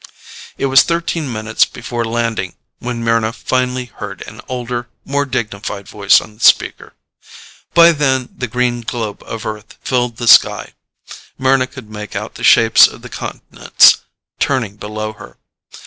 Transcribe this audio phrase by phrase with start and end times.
[0.57, 6.19] It was thirteen minutes before landing when Mryna finally heard an older, more dignified voice
[6.19, 6.95] on the speaker.
[7.75, 10.73] By then the green globe of Earth filled the sky;
[11.39, 13.97] Mryna could make out the shapes of the continents
[14.39, 15.37] turning below her.